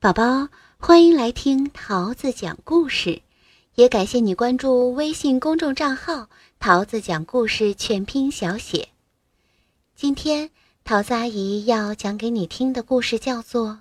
[0.00, 0.48] 宝宝，
[0.78, 3.20] 欢迎来听桃子讲故事，
[3.74, 6.28] 也感谢你关注微信公众账号
[6.60, 8.90] “桃子讲故事全拼小写”。
[9.96, 10.50] 今天
[10.84, 13.70] 桃子阿姨要讲给你听的故事叫做《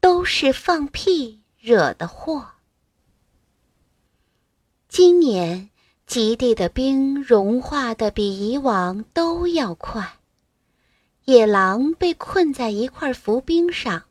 [0.00, 2.34] 都是放屁惹的祸》。
[4.86, 5.70] 今年
[6.06, 10.18] 极地的冰融化的比以往都要快，
[11.24, 14.02] 野狼被困在一块浮冰上。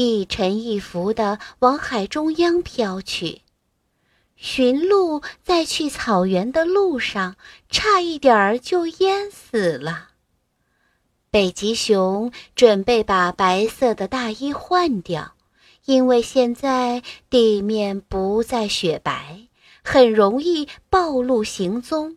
[0.00, 3.42] 一沉一浮地往海中央飘去，
[4.36, 7.34] 驯鹿在去草原的路上，
[7.68, 10.10] 差一点儿就淹死了。
[11.32, 15.34] 北极熊准备把白色的大衣换掉，
[15.86, 19.48] 因为现在地面不再雪白，
[19.82, 22.16] 很容易暴露行踪。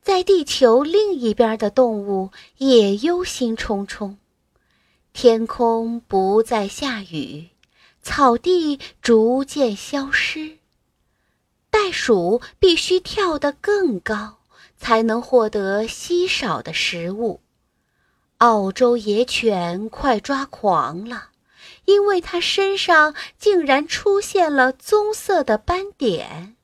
[0.00, 4.16] 在地球另一边的动物也忧心忡忡。
[5.12, 7.50] 天空不再下雨，
[8.02, 10.58] 草地逐渐消失。
[11.70, 14.38] 袋鼠必须跳得更高，
[14.76, 17.40] 才能获得稀少的食物。
[18.38, 21.28] 澳洲野犬快抓狂了，
[21.84, 26.56] 因为它身上竟然出现了棕色的斑点。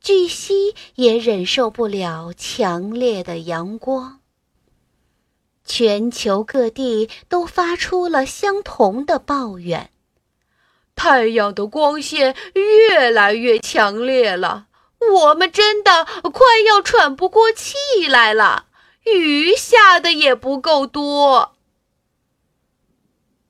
[0.00, 4.20] 巨蜥也忍受不了强烈的阳光。
[5.64, 9.90] 全球各地都发出了相同的抱怨：
[10.94, 14.66] 太阳的光线越来越强烈了，
[15.12, 18.66] 我们真的快要喘不过气来了。
[19.04, 21.56] 雨下的也不够多。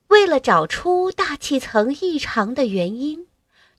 [0.08, 3.28] 为了找出大气层异常的原因，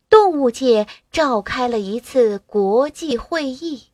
[0.09, 3.87] 动物界召开了一次国际会议。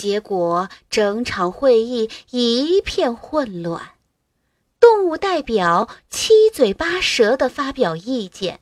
[0.00, 3.90] 结果，整场会议一片混乱。
[4.80, 8.60] 动物代表七嘴八舌地发表意见，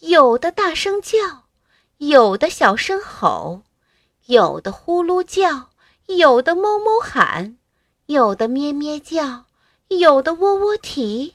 [0.00, 1.44] 有的大声叫，
[1.98, 3.60] 有的小声吼，
[4.24, 5.68] 有的呼噜叫，
[6.06, 7.58] 有的哞哞喊，
[8.06, 9.44] 有的咩咩叫，
[9.88, 11.34] 有的喔喔啼，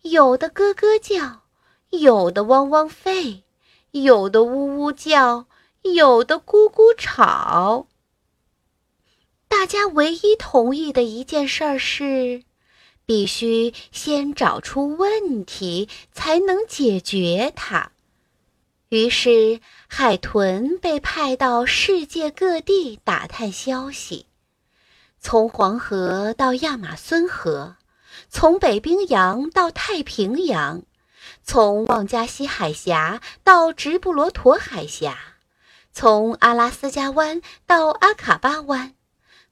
[0.00, 1.42] 有的咯咯叫，
[1.90, 3.42] 有的汪汪吠，
[3.90, 5.44] 有的呜呜叫，
[5.82, 7.86] 有的咕咕吵。
[9.56, 12.42] 大家唯一同意的一件事是，
[13.06, 17.92] 必须先找出问题，才能解决它。
[18.88, 24.26] 于是，海豚被派到世界各地打探消息，
[25.20, 27.76] 从黄河到亚马孙河，
[28.28, 30.82] 从北冰洋到太平洋，
[31.44, 35.16] 从旺加西海峡到直布罗陀海峡，
[35.92, 38.93] 从阿拉斯加湾到阿卡巴湾。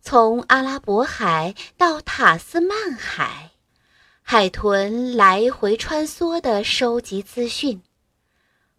[0.05, 3.53] 从阿拉伯海到塔斯曼海，
[4.21, 7.81] 海豚来回穿梭地收集资讯。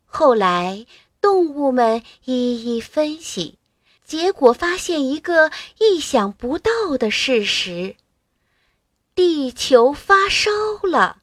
[0.05, 0.85] 后来，
[1.21, 3.57] 动物们一一分析，
[4.03, 7.95] 结果发现一个意想不到的事实：
[9.15, 10.51] 地球发烧
[10.83, 11.19] 了，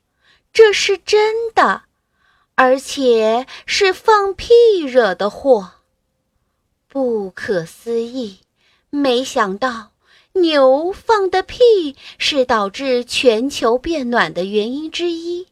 [0.50, 1.82] 这是真的，
[2.54, 5.72] 而且是放屁惹的祸。
[6.88, 8.40] 不可思议。
[8.92, 9.89] 没想到，
[10.34, 15.48] 牛放的屁是导致全球变暖的原因之一。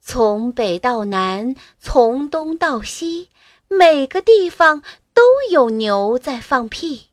[0.00, 3.28] 从北到南，从东到西，
[3.68, 4.82] 每个地方
[5.12, 7.08] 都有牛在放屁。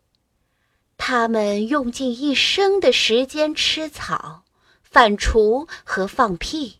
[0.98, 4.44] 它们用尽一生的时间吃草、
[4.84, 6.80] 反刍和放屁，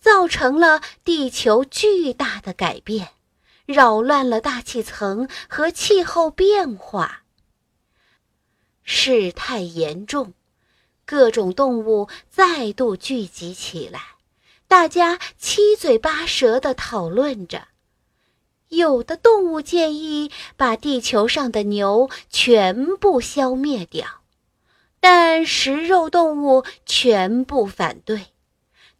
[0.00, 3.10] 造成了地球巨大的改变，
[3.66, 7.22] 扰乱了大气层和气候变化。
[8.90, 10.32] 事态严重，
[11.04, 14.00] 各种动物再度聚集起来，
[14.66, 17.68] 大家七嘴八舌地讨论着。
[18.68, 24.22] 有的动物建议把地球上的牛全部消灭掉，
[25.00, 28.28] 但食肉动物全部反对，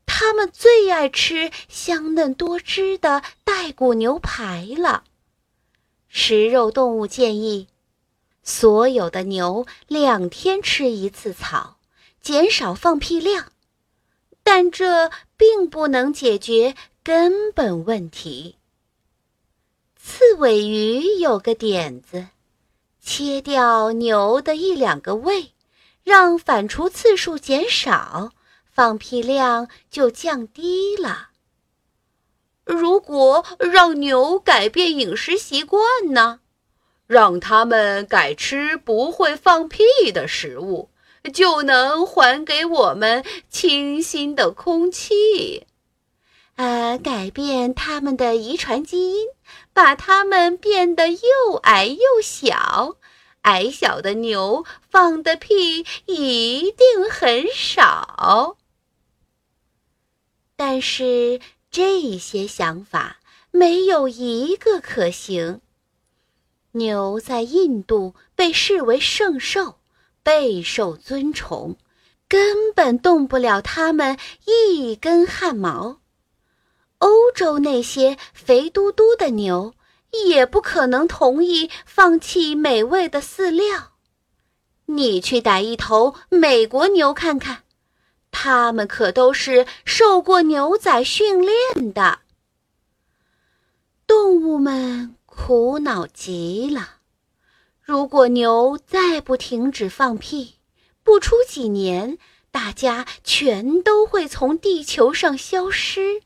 [0.04, 5.04] 它们最爱吃香嫩多汁的带骨牛排了。
[6.08, 7.68] 食肉动物建议。
[8.48, 11.76] 所有的牛两天吃一次草，
[12.22, 13.52] 减少放屁量，
[14.42, 18.56] 但这并不能解决根本问题。
[20.02, 22.28] 刺尾鱼有个点子，
[23.02, 25.52] 切掉牛的一两个胃，
[26.02, 28.32] 让反刍次数减少，
[28.72, 31.28] 放屁量就降低了。
[32.64, 35.82] 如果让牛改变饮食习惯
[36.14, 36.40] 呢？
[37.08, 39.82] 让他们改吃不会放屁
[40.12, 40.90] 的食物，
[41.32, 45.66] 就能还给我们清新的空气。
[46.56, 49.28] 呃，改变他们的遗传基因，
[49.72, 52.96] 把它们变得又矮又小。
[53.42, 58.56] 矮小的牛放的屁一定很少。
[60.56, 61.40] 但是
[61.70, 63.20] 这些想法
[63.50, 65.60] 没有一个可行。
[66.72, 69.78] 牛在印度被视为圣兽，
[70.22, 71.76] 备受尊崇，
[72.28, 76.00] 根本动不了它们一根汗毛。
[76.98, 79.74] 欧洲那些肥嘟嘟的牛
[80.26, 83.92] 也不可能同意放弃美味的饲料。
[84.86, 87.62] 你去逮一头美国牛看看，
[88.30, 92.20] 它们可都是受过牛仔训练的。
[94.06, 96.96] 动物们苦恼极了。
[97.80, 100.56] 如果牛再不停止放屁，
[101.04, 102.18] 不出几年，
[102.50, 106.22] 大家全都会从地球上消失。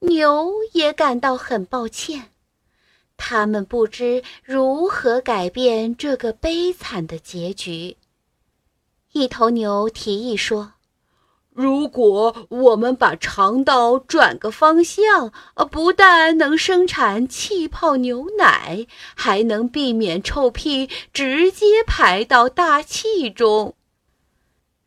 [0.00, 2.30] 牛也感到很抱歉，
[3.16, 7.96] 他们不知如何改变这个悲惨的结局。
[9.12, 10.74] 一头牛提议说
[11.52, 23.74] ：“如果我们把肠道转个方向，呃，不但能生产气泡牛奶，还能避免臭屁直接排到大气中。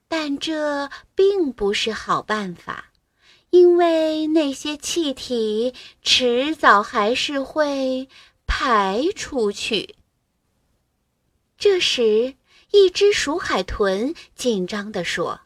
[0.07, 2.85] 但这并不是好办法。”
[3.53, 8.09] 因为那些气体迟早还是会
[8.47, 9.93] 排出去。
[11.55, 12.33] 这时，
[12.71, 15.39] 一只鼠海豚紧张地说：“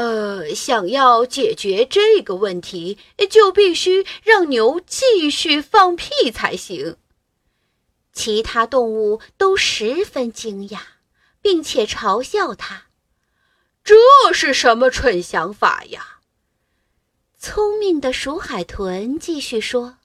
[0.00, 2.96] 呃，想要解决这个问题，
[3.28, 6.96] 就必须让牛继续放屁才行。”
[8.14, 10.78] 其他动物都十分惊讶，
[11.42, 12.84] 并且嘲笑他
[13.84, 13.94] ：“这
[14.32, 16.20] 是什么蠢想法呀！”
[17.38, 19.98] 聪明的鼠海豚继续说：“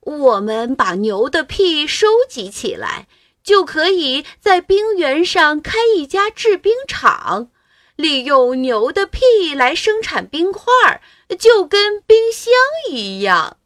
[0.00, 3.08] 我们把牛的屁收集起来，
[3.42, 7.50] 就可以在冰原上开一家制冰厂，
[7.96, 11.02] 利用牛的屁来生产冰块，
[11.38, 12.52] 就跟冰箱
[12.90, 13.56] 一样。”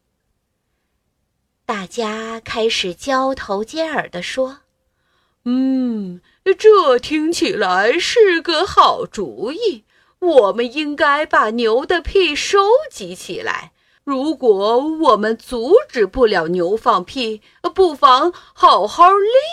[1.66, 4.60] 大家开始交头接耳地说
[5.44, 6.20] ：“嗯，
[6.58, 9.84] 这听起来是个好主意。”
[10.20, 12.58] 我们应该把牛的屁收
[12.90, 13.72] 集起来。
[14.04, 17.40] 如果我们阻止不了牛放屁，
[17.74, 19.08] 不妨好好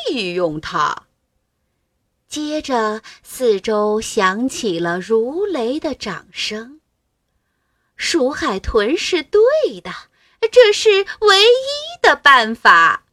[0.10, 1.07] 利用它。
[2.28, 6.82] 接着，四周响起了如雷的掌声。
[7.96, 9.42] 鼠海豚是对
[9.82, 9.92] 的，
[10.52, 13.06] 这是唯一的办法。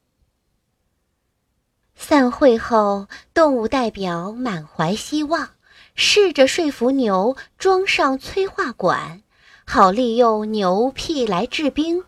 [1.95, 5.51] 散会后，动物代表满怀希望。
[5.97, 9.23] 试着说服牛装上催化管，
[9.65, 12.03] 好利用牛屁来制冰。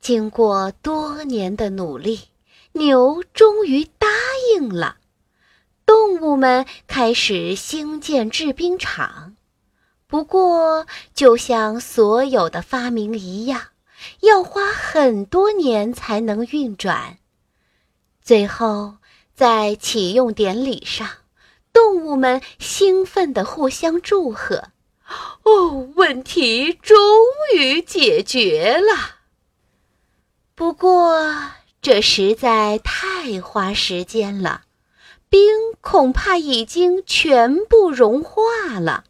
[0.00, 2.30] 经过多年的努力，
[2.72, 4.08] 牛终于答
[4.52, 4.96] 应了。
[5.90, 9.34] 动物们开始兴建制冰厂。
[10.06, 13.60] 不过，就像所有的发明一样，
[14.20, 17.18] 要花很多年才能运转。
[18.22, 18.98] 最后，
[19.34, 21.08] 在启用典礼上。
[21.72, 24.68] 动物们兴奋地互相祝贺，
[25.42, 26.96] 哦，问题终
[27.56, 29.16] 于解决了。
[30.54, 31.50] 不过
[31.82, 34.62] 这实在太花时间了，
[35.30, 35.40] 冰
[35.80, 39.04] 恐怕已经全部融化了，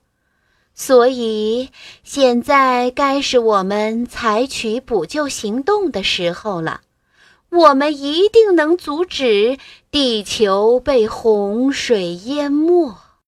[0.75, 1.71] 所以
[2.05, 6.83] 现在该是我们采取补救行动的时候了。
[7.49, 9.57] 我们一定能阻止
[9.91, 12.95] 地球被洪水淹没。